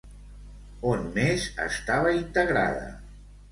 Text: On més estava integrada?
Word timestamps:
On 0.91 1.03
més 1.17 1.45
estava 1.67 2.17
integrada? 2.23 2.91